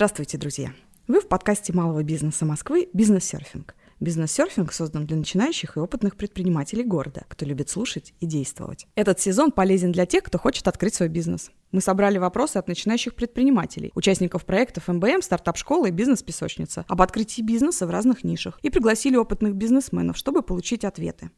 [0.00, 0.72] Здравствуйте, друзья!
[1.08, 3.74] Вы в подкасте малого бизнеса Москвы «Бизнес-серфинг».
[4.00, 8.86] Бизнес-серфинг создан для начинающих и опытных предпринимателей города, кто любит слушать и действовать.
[8.94, 11.50] Этот сезон полезен для тех, кто хочет открыть свой бизнес.
[11.70, 17.86] Мы собрали вопросы от начинающих предпринимателей, участников проектов МБМ, стартап-школы и бизнес-песочница об открытии бизнеса
[17.86, 21.30] в разных нишах и пригласили опытных бизнесменов, чтобы получить ответы.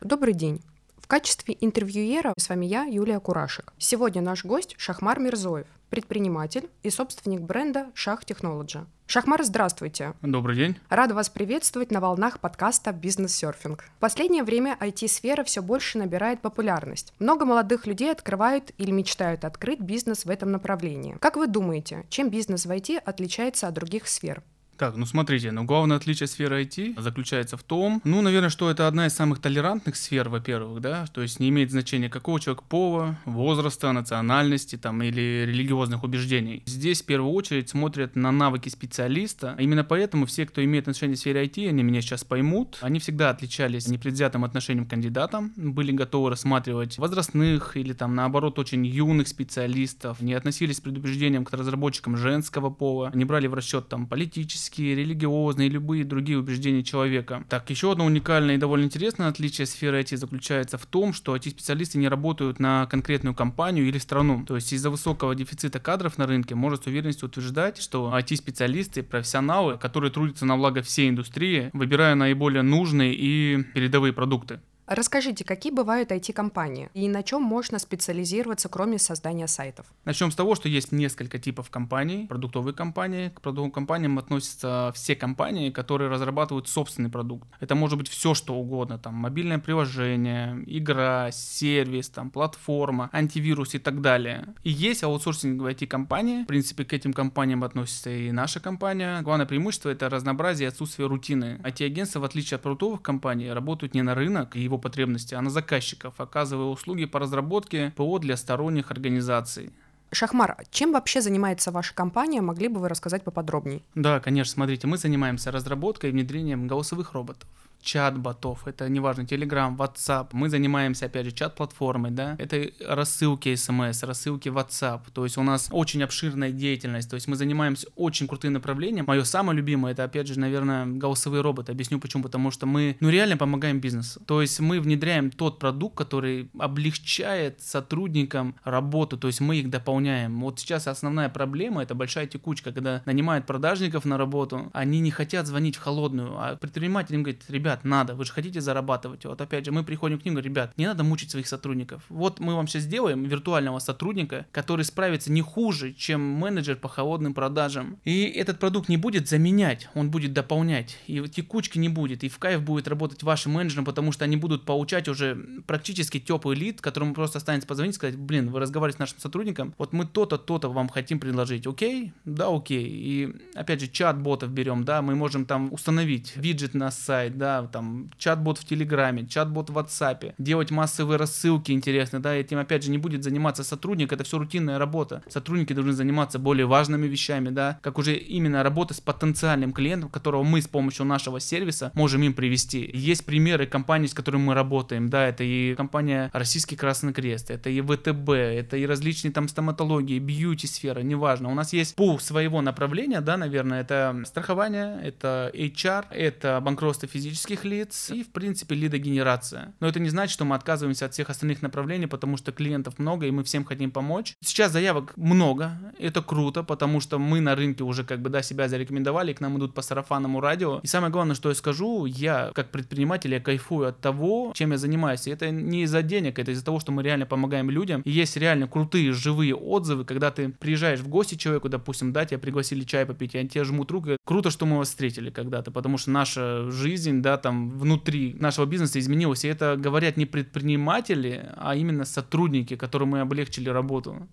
[0.00, 0.62] Добрый день.
[1.08, 3.72] В качестве интервьюера с вами я, Юлия Курашек.
[3.78, 8.80] Сегодня наш гость Шахмар Мирзоев, предприниматель и собственник бренда Шах Технологи.
[9.06, 10.12] Шахмар, здравствуйте.
[10.20, 10.76] Добрый день.
[10.90, 13.84] Рада вас приветствовать на волнах подкаста «Бизнес-серфинг».
[13.96, 17.14] В последнее время IT-сфера все больше набирает популярность.
[17.18, 21.16] Много молодых людей открывают или мечтают открыть бизнес в этом направлении.
[21.22, 24.42] Как вы думаете, чем бизнес в IT отличается от других сфер?
[24.78, 28.86] Так, ну смотрите, ну главное отличие сферы IT заключается в том, ну, наверное, что это
[28.86, 33.18] одна из самых толерантных сфер, во-первых, да, то есть не имеет значения какого человека пола,
[33.24, 36.62] возраста, национальности там или религиозных убеждений.
[36.66, 41.18] Здесь в первую очередь смотрят на навыки специалиста, именно поэтому все, кто имеет отношение к
[41.18, 46.30] сфере IT, они меня сейчас поймут, они всегда отличались непредвзятым отношением к кандидатам, были готовы
[46.30, 52.70] рассматривать возрастных или там наоборот очень юных специалистов, не относились с предубеждением к разработчикам женского
[52.70, 57.44] пола, не брали в расчет там политические политические, религиозные, любые другие убеждения человека.
[57.48, 61.98] Так, еще одно уникальное и довольно интересное отличие сферы IT заключается в том, что IT-специалисты
[61.98, 64.44] не работают на конкретную компанию или страну.
[64.44, 69.78] То есть из-за высокого дефицита кадров на рынке может с уверенностью утверждать, что IT-специалисты, профессионалы,
[69.78, 74.60] которые трудятся на благо всей индустрии, выбирая наиболее нужные и передовые продукты.
[74.88, 79.84] Расскажите, какие бывают IT-компании и на чем можно специализироваться, кроме создания сайтов?
[80.06, 82.26] Начнем с того, что есть несколько типов компаний.
[82.26, 83.28] Продуктовые компании.
[83.28, 87.46] К продуктовым компаниям относятся все компании, которые разрабатывают собственный продукт.
[87.60, 88.98] Это может быть все, что угодно.
[88.98, 94.54] Там мобильное приложение, игра, сервис, там платформа, антивирус и так далее.
[94.64, 96.44] И есть аутсорсинговые IT-компании.
[96.44, 99.20] В принципе, к этим компаниям относится и наша компания.
[99.20, 101.60] Главное преимущество— это разнообразие и отсутствие рутины.
[101.62, 105.50] IT-агентства, в отличие от продуктовых компаний, работают не на рынок и его потребности, а на
[105.50, 109.70] заказчиков, оказывая услуги по разработке ПО для сторонних организаций.
[110.10, 112.40] Шахмар, чем вообще занимается ваша компания?
[112.40, 113.82] Могли бы вы рассказать поподробнее?
[113.94, 114.54] Да, конечно.
[114.54, 117.48] Смотрите, мы занимаемся разработкой и внедрением голосовых роботов
[117.82, 120.28] чат-ботов, это неважно, Telegram, WhatsApp.
[120.32, 125.00] Мы занимаемся, опять же, чат-платформой, да, это рассылки смс, рассылки WhatsApp.
[125.12, 129.04] То есть у нас очень обширная деятельность, то есть мы занимаемся очень крутым направлением.
[129.06, 131.72] Мое самое любимое, это, опять же, наверное, голосовые роботы.
[131.72, 132.22] Объясню почему.
[132.22, 134.20] Потому что мы, ну, реально помогаем бизнесу.
[134.26, 140.40] То есть мы внедряем тот продукт, который облегчает сотрудникам работу, то есть мы их дополняем.
[140.40, 145.46] Вот сейчас основная проблема, это большая текучка, когда нанимают продажников на работу, они не хотят
[145.46, 149.26] звонить в холодную, а предприниматель им говорит, ребят, ребят, надо, вы же хотите зарабатывать.
[149.26, 152.02] Вот опять же, мы приходим к ним, говорим, ребят, не надо мучить своих сотрудников.
[152.08, 157.34] Вот мы вам сейчас сделаем виртуального сотрудника, который справится не хуже, чем менеджер по холодным
[157.34, 157.98] продажам.
[158.04, 160.96] И этот продукт не будет заменять, он будет дополнять.
[161.06, 164.64] И текучки не будет, и в кайф будет работать вашим менеджером, потому что они будут
[164.64, 165.36] получать уже
[165.66, 169.74] практически теплый лид, которому просто останется позвонить и сказать, блин, вы разговариваете с нашим сотрудником,
[169.76, 172.12] вот мы то-то, то-то вам хотим предложить, окей?
[172.24, 172.86] Да, окей.
[172.88, 178.10] И опять же, чат-ботов берем, да, мы можем там установить виджет на сайт, да, там
[178.18, 182.98] чат-бот в Телеграме, чат-бот в WhatsApp, делать массовые рассылки интересные, да, этим опять же не
[182.98, 185.22] будет заниматься сотрудник, это все рутинная работа.
[185.28, 190.44] Сотрудники должны заниматься более важными вещами, да, как уже именно работа с потенциальным клиентом, которого
[190.44, 192.88] мы с помощью нашего сервиса можем им привести.
[192.94, 197.70] Есть примеры компаний, с которыми мы работаем, да, это и компания Российский Красный Крест, это
[197.70, 201.50] и ВТБ, это и различные там стоматологии, бьюти-сфера, неважно.
[201.50, 207.47] У нас есть пул своего направления, да, наверное, это страхование, это HR, это банкротство физических
[207.48, 209.74] физических лиц и, в принципе, лидогенерация.
[209.80, 213.26] Но это не значит, что мы отказываемся от всех остальных направлений, потому что клиентов много,
[213.26, 214.34] и мы всем хотим помочь.
[214.42, 218.68] Сейчас заявок много, это круто, потому что мы на рынке уже как бы, да, себя
[218.68, 220.80] зарекомендовали, к нам идут по сарафанному радио.
[220.82, 224.78] И самое главное, что я скажу, я как предприниматель, я кайфую от того, чем я
[224.78, 225.26] занимаюсь.
[225.26, 228.02] И это не из-за денег, это из-за того, что мы реально помогаем людям.
[228.02, 232.38] И есть реально крутые, живые отзывы, когда ты приезжаешь в гости человеку, допустим, да, тебя
[232.38, 234.10] пригласили чай попить, и они тебе жмут руку.
[234.24, 238.98] Круто, что мы вас встретили когда-то, потому что наша жизнь, да, там внутри нашего бизнеса
[238.98, 239.44] изменилось.
[239.44, 244.28] И это говорят не предприниматели, а именно сотрудники, которым мы облегчили работу.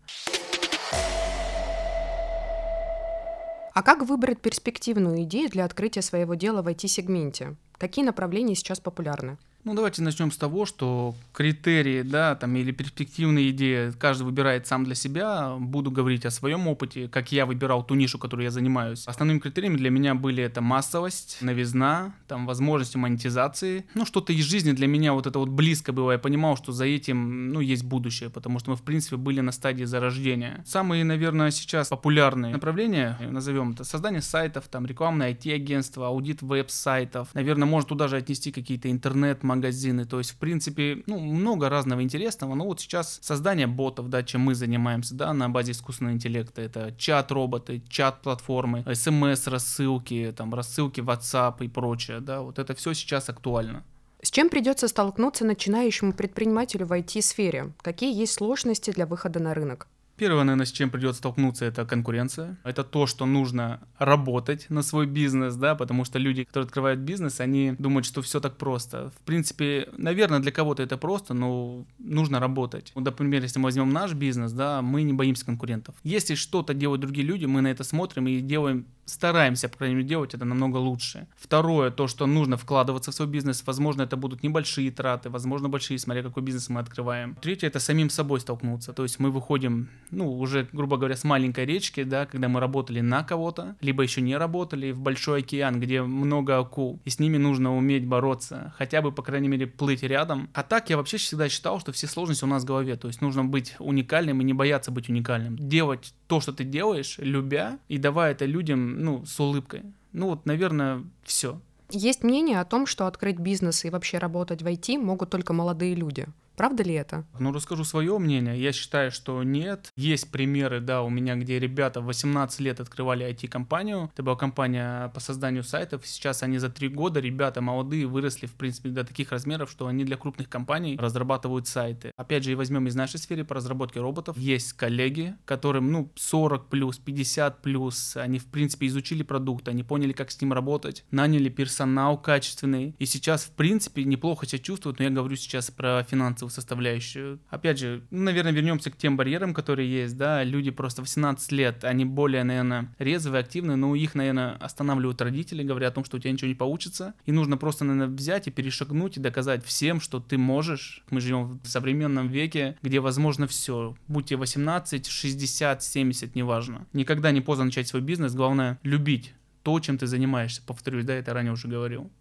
[3.73, 7.55] А как выбрать перспективную идею для открытия своего дела в IT-сегменте?
[7.77, 9.37] Какие направления сейчас популярны?
[9.65, 14.83] Ну, давайте начнем с того, что критерии, да, там, или перспективные идеи каждый выбирает сам
[14.83, 15.55] для себя.
[15.57, 19.07] Буду говорить о своем опыте, как я выбирал ту нишу, которой я занимаюсь.
[19.07, 23.85] Основными критериями для меня были это массовость, новизна, там, возможности монетизации.
[23.95, 26.11] Ну, что-то из жизни для меня вот это вот близко было.
[26.11, 29.51] Я понимал, что за этим, ну, есть будущее, потому что мы, в принципе, были на
[29.51, 30.63] стадии зарождения.
[30.67, 37.29] Самые, наверное, сейчас популярные направления, назовем это, создание сайтов, там, рекламное IT-агентство, аудит веб-сайтов.
[37.33, 40.05] Наверное, можно туда же отнести какие-то интернет магазины.
[40.05, 42.55] То есть, в принципе, ну, много разного интересного.
[42.55, 46.61] Но вот сейчас создание ботов, да, чем мы занимаемся, да, на базе искусственного интеллекта.
[46.61, 53.83] Это чат-роботы, чат-платформы, смс-рассылки, там, рассылки WhatsApp и прочее, да, вот это все сейчас актуально.
[54.21, 57.73] С чем придется столкнуться начинающему предпринимателю в IT-сфере?
[57.81, 59.87] Какие есть сложности для выхода на рынок?
[60.17, 62.57] Первое, наверное, с чем придется столкнуться, это конкуренция.
[62.63, 67.41] Это то, что нужно работать на свой бизнес, да, потому что люди, которые открывают бизнес,
[67.41, 69.11] они думают, что все так просто.
[69.19, 72.91] В принципе, наверное, для кого-то это просто, но нужно работать.
[72.95, 75.95] Вот, например, если мы возьмем наш бизнес, да, мы не боимся конкурентов.
[76.03, 80.07] Если что-то делают другие люди, мы на это смотрим и делаем стараемся, по крайней мере,
[80.07, 81.27] делать это намного лучше.
[81.37, 83.63] Второе, то, что нужно вкладываться в свой бизнес.
[83.65, 87.35] Возможно, это будут небольшие траты, возможно, большие, смотря какой бизнес мы открываем.
[87.41, 88.93] Третье, это самим собой столкнуться.
[88.93, 93.01] То есть мы выходим, ну, уже, грубо говоря, с маленькой речки, да, когда мы работали
[93.01, 97.37] на кого-то, либо еще не работали, в большой океан, где много акул, и с ними
[97.37, 100.49] нужно уметь бороться, хотя бы, по крайней мере, плыть рядом.
[100.53, 103.21] А так я вообще всегда считал, что все сложности у нас в голове, то есть
[103.21, 105.57] нужно быть уникальным и не бояться быть уникальным.
[105.57, 109.83] Делать то, что ты делаешь, любя, и давая это людям, ну, с улыбкой.
[110.13, 111.59] Ну вот, наверное, все.
[111.89, 115.93] Есть мнение о том, что открыть бизнес и вообще работать в IT могут только молодые
[115.95, 116.27] люди.
[116.55, 117.25] Правда ли это?
[117.39, 118.59] Ну, расскажу свое мнение.
[118.59, 119.91] Я считаю, что нет.
[119.95, 124.09] Есть примеры, да, у меня, где ребята в 18 лет открывали IT-компанию.
[124.13, 126.05] Это была компания по созданию сайтов.
[126.05, 130.03] Сейчас они за 3 года, ребята молодые, выросли, в принципе, до таких размеров, что они
[130.03, 132.11] для крупных компаний разрабатывают сайты.
[132.15, 134.37] Опять же, и возьмем из нашей сферы по разработке роботов.
[134.37, 140.13] Есть коллеги, которым, ну, 40 плюс, 50 плюс, они, в принципе, изучили продукт, они поняли,
[140.13, 145.05] как с ним работать, наняли персонал качественный, и сейчас, в принципе, неплохо себя чувствуют, но
[145.05, 147.39] я говорю сейчас про финансовые финансовую составляющую.
[147.49, 151.83] Опять же, ну, наверное, вернемся к тем барьерам, которые есть, да, люди просто 18 лет,
[151.83, 156.19] они более, наверное, резвые, активные, но их, наверное, останавливают родители, говоря о том, что у
[156.19, 160.19] тебя ничего не получится, и нужно просто, наверное, взять и перешагнуть и доказать всем, что
[160.19, 161.03] ты можешь.
[161.09, 163.95] Мы живем в современном веке, где возможно все.
[164.07, 166.85] Будь тебе 18, 60, 70, неважно.
[166.93, 169.33] Никогда не поздно начать свой бизнес, главное любить
[169.63, 170.61] то, чем ты занимаешься.
[170.65, 172.11] Повторюсь, да, это ранее уже говорил.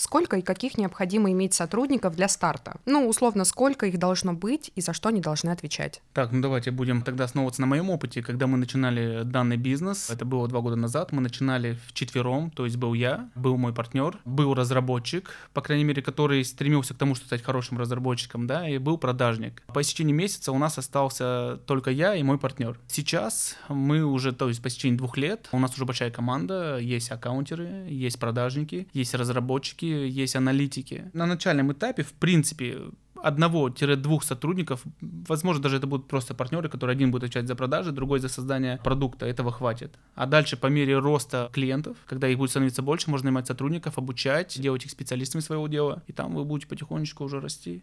[0.00, 2.80] Сколько и каких необходимо иметь сотрудников для старта?
[2.86, 6.00] Ну, условно, сколько их должно быть и за что они должны отвечать?
[6.14, 8.22] Так, ну давайте будем тогда основываться на моем опыте.
[8.22, 12.64] Когда мы начинали данный бизнес, это было два года назад, мы начинали в четвером, то
[12.64, 17.14] есть был я, был мой партнер, был разработчик, по крайней мере, который стремился к тому,
[17.14, 19.62] чтобы стать хорошим разработчиком, да, и был продажник.
[19.66, 22.78] По истечении месяца у нас остался только я и мой партнер.
[22.88, 27.10] Сейчас мы уже, то есть по истечении двух лет, у нас уже большая команда, есть
[27.10, 31.10] аккаунтеры, есть продажники, есть разработчики, есть аналитики.
[31.12, 32.78] На начальном этапе, в принципе,
[33.22, 38.20] одного-двух сотрудников, возможно, даже это будут просто партнеры, которые один будет отвечать за продажи, другой
[38.20, 39.98] за создание продукта, этого хватит.
[40.14, 44.60] А дальше по мере роста клиентов, когда их будет становиться больше, можно нанимать сотрудников, обучать,
[44.60, 47.82] делать их специалистами своего дела, и там вы будете потихонечку уже расти.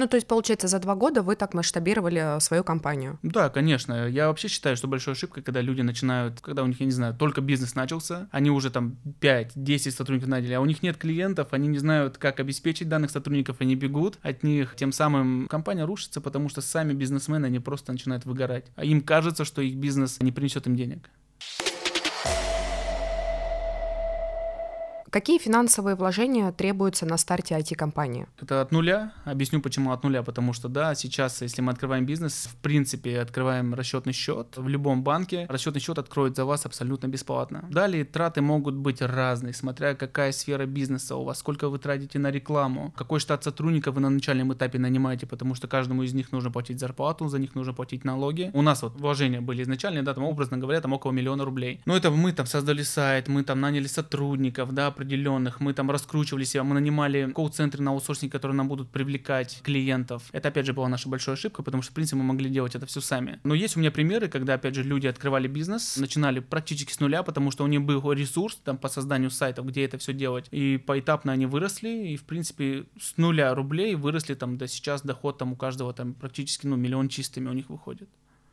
[0.00, 3.18] Ну, то есть, получается, за два года вы так масштабировали э, свою компанию?
[3.22, 4.08] Да, конечно.
[4.08, 7.14] Я вообще считаю, что большой ошибкой, когда люди начинают, когда у них, я не знаю,
[7.14, 11.68] только бизнес начался, они уже там 5-10 сотрудников наняли, а у них нет клиентов, они
[11.68, 14.74] не знают, как обеспечить данных сотрудников, они бегут от них.
[14.74, 18.72] Тем самым компания рушится, потому что сами бизнесмены, они просто начинают выгорать.
[18.76, 21.10] А им кажется, что их бизнес не принесет им денег.
[25.10, 28.28] Какие финансовые вложения требуются на старте IT-компании?
[28.40, 29.12] Это от нуля.
[29.24, 30.22] Объясню, почему от нуля.
[30.22, 35.02] Потому что, да, сейчас, если мы открываем бизнес, в принципе, открываем расчетный счет в любом
[35.02, 37.64] банке, расчетный счет откроет за вас абсолютно бесплатно.
[37.72, 42.30] Далее траты могут быть разные, смотря какая сфера бизнеса у вас, сколько вы тратите на
[42.30, 46.52] рекламу, какой штат сотрудников вы на начальном этапе нанимаете, потому что каждому из них нужно
[46.52, 48.52] платить зарплату, за них нужно платить налоги.
[48.54, 51.80] У нас вот вложения были изначальные, да, там образно говоря, там около миллиона рублей.
[51.84, 56.44] Но это мы там создали сайт, мы там наняли сотрудников, да, определенных, мы там раскручивали
[56.44, 60.24] себя, мы нанимали колл-центры на аутсорсинг, которые нам будут привлекать клиентов.
[60.32, 62.86] Это, опять же, была наша большая ошибка, потому что, в принципе, мы могли делать это
[62.86, 63.40] все сами.
[63.44, 67.22] Но есть у меня примеры, когда, опять же, люди открывали бизнес, начинали практически с нуля,
[67.22, 70.76] потому что у них был ресурс там по созданию сайтов, где это все делать, и
[70.76, 75.52] поэтапно они выросли, и, в принципе, с нуля рублей выросли там до сейчас доход там
[75.52, 78.08] у каждого там практически, ну, миллион чистыми у них выходит.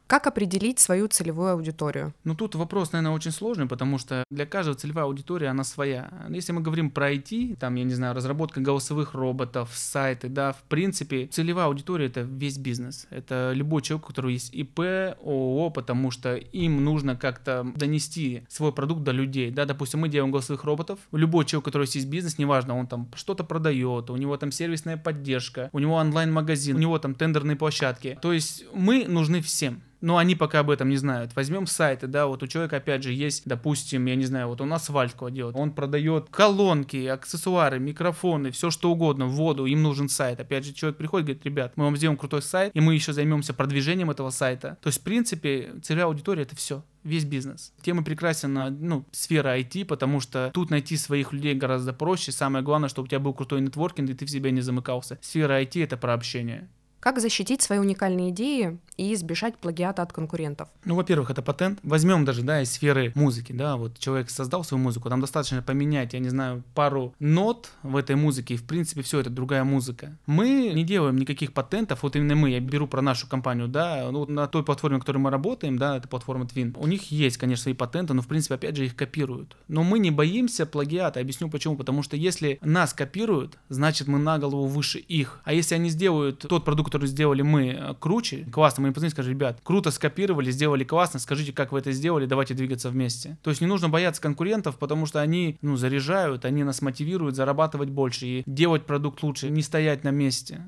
[0.08, 2.14] Как определить свою целевую аудиторию?
[2.24, 6.10] Ну, тут вопрос, наверное, очень сложный, потому что для каждого целевая аудитория, она своя.
[6.30, 10.64] Если мы говорим про IT, там, я не знаю, разработка голосовых роботов, сайты, да, в
[10.64, 13.06] принципе, целевая аудитория— это весь бизнес.
[13.10, 18.72] Это любой человек, у которого есть ИП, ООО, потому что им нужно как-то донести свой
[18.72, 22.38] продукт до людей, да, допустим, мы делаем голосовых роботов, любой человек, у которого есть бизнес,
[22.38, 26.98] неважно, он там что-то продает, у него там сервисная поддержка, у него онлайн-магазин, у него
[26.98, 31.36] там тендерные площадки, то есть мы нужны всем но они пока об этом не знают.
[31.36, 34.72] Возьмем сайты, да, вот у человека, опять же, есть, допустим, я не знаю, вот он
[34.74, 40.40] асфальт делает, он продает колонки, аксессуары, микрофоны, все что угодно, воду, им нужен сайт.
[40.40, 43.54] Опять же, человек приходит, говорит, ребят, мы вам сделаем крутой сайт, и мы еще займемся
[43.54, 44.78] продвижением этого сайта.
[44.82, 47.74] То есть, в принципе, целевая аудитория— это все весь бизнес.
[47.82, 52.32] Тема прекрасна, ну, сфера IT, потому что тут найти своих людей гораздо проще.
[52.32, 55.18] Самое главное, чтобы у тебя был крутой нетворкинг, и ты в себя не замыкался.
[55.22, 56.70] Сфера IT— это про общение.
[57.00, 60.68] Как защитить свои уникальные идеи и избежать плагиата от конкурентов?
[60.84, 61.80] Ну, во-первых, это патент.
[61.84, 66.14] Возьмем даже, да, из сферы музыки, да, вот человек создал свою музыку, там достаточно поменять,
[66.14, 70.18] я не знаю, пару нот в этой музыке, и, в принципе, все, это другая музыка.
[70.26, 74.26] Мы не делаем никаких патентов, вот именно мы, я беру про нашу компанию, да, ну,
[74.26, 77.64] на той платформе, на которой мы работаем, да, это платформа Twin, у них есть, конечно,
[77.64, 79.56] свои патенты, но, в принципе, опять же, их копируют.
[79.68, 84.40] Но мы не боимся плагиата, объясню почему, потому что если нас копируют, значит, мы на
[84.40, 88.82] голову выше их, а если они сделают тот продукт, который сделали мы, э, круче, классно,
[88.82, 92.54] мы им позвоним, скажем, ребят, круто скопировали, сделали классно, скажите, как вы это сделали, давайте
[92.54, 93.38] двигаться вместе.
[93.44, 97.90] То есть не нужно бояться конкурентов, потому что они, ну, заряжают, они нас мотивируют зарабатывать
[97.90, 100.62] больше и делать продукт лучше, не стоять на месте.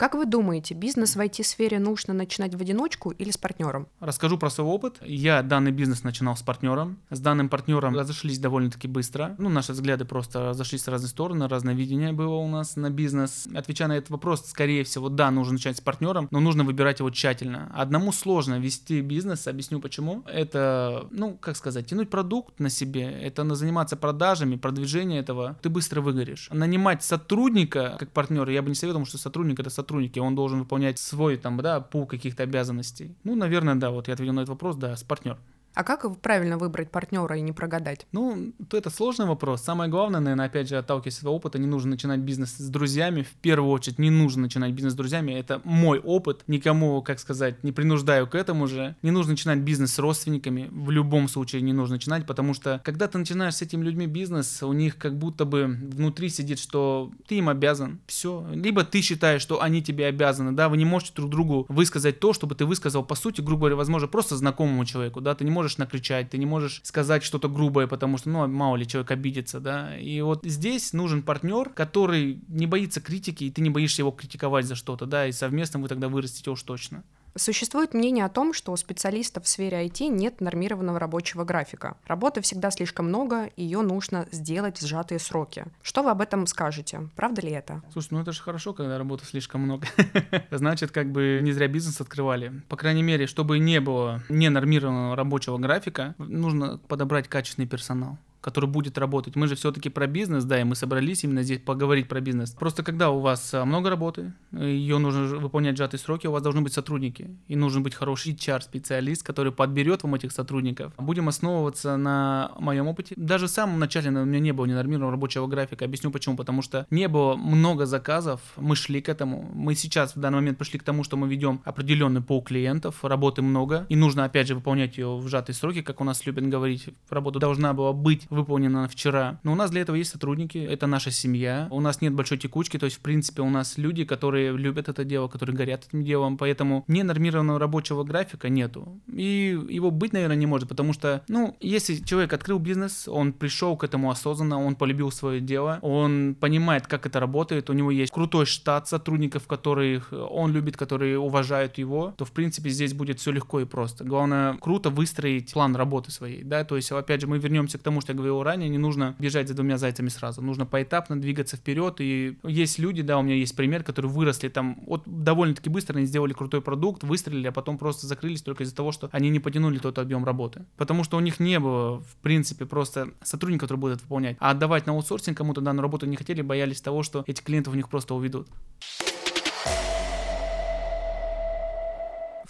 [0.00, 3.86] Как вы думаете, бизнес в IT-сфере нужно начинать в одиночку или с партнером?
[4.00, 4.96] Расскажу про свой опыт.
[5.04, 6.96] Я данный бизнес начинал с партнером.
[7.10, 9.34] С данным партнером разошлись довольно-таки быстро.
[9.36, 13.46] Ну, наши взгляды просто разошлись в разные стороны, разное видение было у нас на бизнес.
[13.54, 17.10] Отвечая на этот вопрос, скорее всего, да, нужно начать с партнером, но нужно выбирать его
[17.10, 17.70] тщательно.
[17.74, 20.24] Одному сложно вести бизнес, объясню почему.
[20.26, 26.00] Это, ну, как сказать, тянуть продукт на себе, это заниматься продажами, продвижением этого, ты быстро
[26.00, 26.48] выгоришь.
[26.50, 30.60] Нанимать сотрудника как партнера, я бы не советовал, что сотрудник это сотрудник сотруднике, он должен
[30.60, 33.16] выполнять свой там, да, пул каких-то обязанностей.
[33.24, 35.38] Ну, наверное, да, вот я ответил на этот вопрос, да, с партнером.
[35.74, 38.06] А как правильно выбрать партнера и не прогадать?
[38.12, 39.62] Ну, то это сложный вопрос.
[39.62, 43.22] Самое главное, наверное, опять же, отталкиваясь от своего опыта, не нужно начинать бизнес с друзьями.
[43.22, 45.32] В первую очередь, не нужно начинать бизнес с друзьями.
[45.32, 46.42] Это мой опыт.
[46.48, 48.96] Никому, как сказать, не принуждаю к этому же.
[49.02, 50.68] Не нужно начинать бизнес с родственниками.
[50.70, 54.62] В любом случае не нужно начинать, потому что, когда ты начинаешь с этими людьми бизнес,
[54.62, 58.00] у них как будто бы внутри сидит, что ты им обязан.
[58.06, 58.44] Все.
[58.52, 62.32] Либо ты считаешь, что они тебе обязаны, да, вы не можете друг другу высказать то,
[62.32, 65.59] чтобы ты высказал, по сути, грубо говоря, возможно, просто знакомому человеку, да, ты не можешь
[65.78, 69.96] накричать, ты не можешь сказать что-то грубое, потому что, ну, мало ли человек обидится, да.
[69.98, 74.66] И вот здесь нужен партнер, который не боится критики, и ты не боишься его критиковать
[74.66, 77.04] за что-то, да, и совместно вы тогда вырастете уж точно.
[77.36, 81.96] Существует мнение о том, что у специалистов в сфере IT нет нормированного рабочего графика.
[82.06, 85.64] Работы всегда слишком много, ее нужно сделать в сжатые сроки.
[85.82, 87.08] Что вы об этом скажете?
[87.14, 87.82] Правда ли это?
[87.92, 89.86] Слушай, ну это же хорошо, когда работы слишком много.
[90.50, 92.62] Значит, как бы не зря бизнес открывали.
[92.68, 98.98] По крайней мере, чтобы не было ненормированного рабочего графика, нужно подобрать качественный персонал который будет
[98.98, 99.36] работать.
[99.36, 102.50] Мы же все-таки про бизнес, да, и мы собрались именно здесь поговорить про бизнес.
[102.52, 106.62] Просто когда у вас а, много работы, ее нужно выполнять сжатые сроки, у вас должны
[106.62, 107.36] быть сотрудники.
[107.48, 110.92] И нужен быть хороший HR-специалист, который подберет вам этих сотрудников.
[110.96, 113.14] Будем основываться на моем опыте.
[113.16, 115.84] Даже в самом начале у меня не было ненормированного рабочего графика.
[115.84, 116.36] Объясню почему.
[116.36, 119.50] Потому что не было много заказов, мы шли к этому.
[119.52, 123.42] Мы сейчас в данный момент пришли к тому, что мы ведем определенный пол клиентов, работы
[123.42, 126.88] много, и нужно опять же выполнять ее в сжатые сроки, как у нас любят говорить.
[127.08, 129.40] Работа должна была быть выполнено вчера.
[129.42, 132.78] Но у нас для этого есть сотрудники, это наша семья, у нас нет большой текучки,
[132.78, 136.36] то есть, в принципе, у нас люди, которые любят это дело, которые горят этим делом,
[136.36, 139.00] поэтому ненормированного рабочего графика нету.
[139.12, 143.76] И его быть, наверное, не может, потому что, ну, если человек открыл бизнес, он пришел
[143.76, 148.12] к этому осознанно, он полюбил свое дело, он понимает, как это работает, у него есть
[148.12, 153.32] крутой штат сотрудников, которых он любит, которые уважают его, то, в принципе, здесь будет все
[153.32, 154.04] легко и просто.
[154.04, 158.00] Главное, круто выстроить план работы своей, да, то есть, опять же, мы вернемся к тому,
[158.00, 161.96] что я говорил ранее, не нужно бежать за двумя зайцами сразу, нужно поэтапно двигаться вперед,
[162.00, 166.06] и есть люди, да, у меня есть пример, которые выросли там, вот довольно-таки быстро они
[166.06, 169.78] сделали крутой продукт, выстрелили, а потом просто закрылись только из-за того, что они не потянули
[169.78, 174.02] тот объем работы, потому что у них не было, в принципе, просто сотрудника, который будет
[174.02, 177.74] выполнять, а отдавать на аутсорсинг кому-то данную работу не хотели, боялись того, что эти клиентов
[177.74, 178.48] у них просто уведут.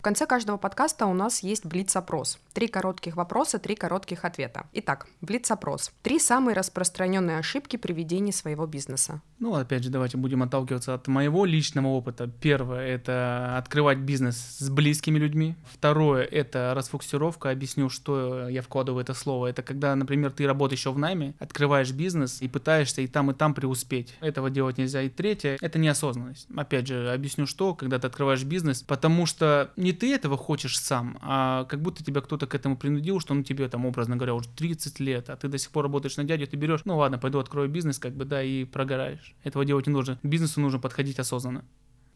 [0.00, 2.38] В конце каждого подкаста у нас есть блиц-опрос.
[2.54, 4.66] Три коротких вопроса, три коротких ответа.
[4.73, 5.92] Итак, блиц-опрос.
[6.02, 9.21] Три самые распространенные ошибки при ведении своего бизнеса.
[9.41, 12.31] Ну, опять же, давайте будем отталкиваться от моего личного опыта.
[12.43, 15.57] Первое— это открывать бизнес с близкими людьми.
[15.73, 17.49] Второе— это расфокусировка.
[17.49, 19.47] Объясню, что я вкладываю в это слово.
[19.47, 23.35] Это когда, например, ты работаешь еще в найме, открываешь бизнес и пытаешься и там, и
[23.35, 24.15] там преуспеть.
[24.21, 25.01] Этого делать нельзя.
[25.01, 26.47] И третье— это неосознанность.
[26.55, 31.17] Опять же, объясню, что, когда ты открываешь бизнес, потому что не ты этого хочешь сам,
[31.23, 34.51] а как будто тебя кто-то к этому принудил, что ну тебе там, образно говоря, уже
[34.51, 37.39] 30 лет, а ты до сих пор работаешь на дядю, ты берешь, ну ладно, пойду
[37.39, 39.30] открою бизнес, как бы, да, и прогораешь.
[39.45, 40.17] Этого делать не нужно.
[40.17, 41.65] К бизнесу нужно подходить осознанно.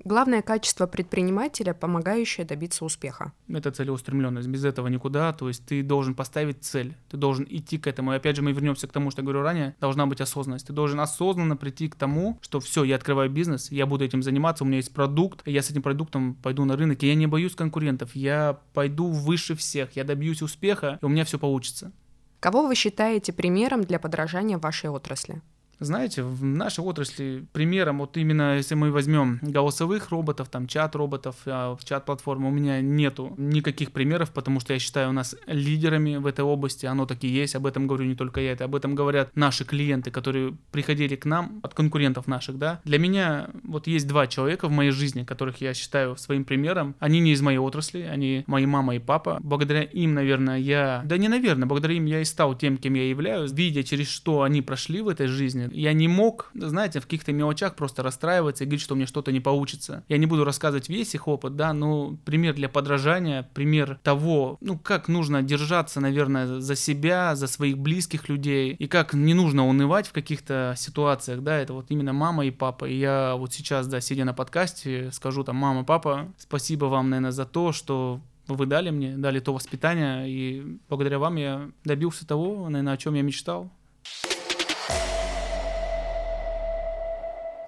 [0.04, 3.32] Главное качество предпринимателя, помогающее добиться успеха.
[3.48, 4.48] Это целеустремленность.
[4.48, 5.32] Без этого никуда.
[5.32, 8.12] То есть ты должен поставить цель, ты должен идти к этому.
[8.12, 10.66] И опять же мы вернемся к тому, что я говорю ранее, должна быть осознанность.
[10.66, 14.64] Ты должен осознанно прийти к тому, что все, я открываю бизнес, я буду этим заниматься,
[14.64, 17.54] у меня есть продукт, я с этим продуктом пойду на рынок, и я не боюсь
[17.54, 21.92] конкурентов, я пойду выше всех, я добьюсь успеха, и у меня все получится.
[22.40, 25.40] Кого вы считаете примером для подражания вашей отрасли?
[25.80, 31.76] Знаете, в нашей отрасли примером, вот именно если мы возьмем голосовых роботов, там чат-роботов, а
[31.76, 36.44] в чат-платформе у меня нету никаких примеров, потому что я считаю нас лидерами в этой
[36.44, 39.34] области, оно так и есть, об этом говорю не только я, это об этом говорят
[39.34, 42.80] наши клиенты, которые приходили к нам от конкурентов наших, да.
[42.84, 47.20] Для меня вот есть два человека в моей жизни, которых я считаю своим примером, они
[47.20, 51.28] не из моей отрасли, они мои мама и папа, благодаря им, наверное, я, да не
[51.28, 55.00] наверное, благодаря им я и стал тем, кем я являюсь, видя через что они прошли
[55.00, 58.94] в этой жизни, я не мог, знаете, в каких-то мелочах просто расстраиваться и говорить, что
[58.94, 60.04] у меня что-то не получится.
[60.08, 64.78] Я не буду рассказывать весь их опыт, да, но пример для подражания, пример того, ну,
[64.78, 70.06] как нужно держаться, наверное, за себя, за своих близких людей, и как не нужно унывать
[70.06, 72.84] в каких-то ситуациях, да, это вот именно мама и папа.
[72.86, 77.32] И я вот сейчас, да, сидя на подкасте, скажу там, мама, папа, спасибо вам, наверное,
[77.32, 82.68] за то, что вы дали мне, дали то воспитание, и благодаря вам я добился того,
[82.68, 83.70] наверное, о чем я мечтал.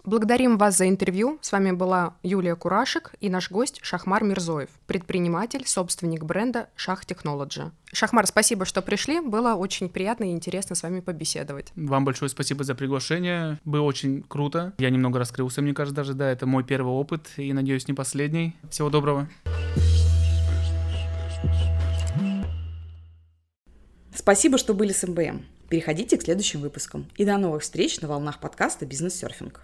[0.07, 1.41] Благодарим вас за интервью.
[1.43, 7.73] С вами была Юлия Курашек и наш гость Шахмар Мирзоев, предприниматель, собственник бренда Шах Technology.
[7.93, 9.19] Шахмар, спасибо, что пришли.
[9.19, 11.73] Было очень приятно и интересно с вами побеседовать.
[11.75, 13.59] Вам большое спасибо за приглашение.
[13.65, 14.75] Было очень круто.
[14.79, 18.55] Я немного раскрылся, мне кажется, даже, да, это мой первый опыт и, надеюсь, не последний.
[18.71, 19.29] Всего доброго.
[24.15, 25.45] Спасибо, что были с МБМ.
[25.69, 27.07] Переходите к следующим выпускам.
[27.17, 29.63] И до новых встреч на волнах подкаста «Бизнес-серфинг».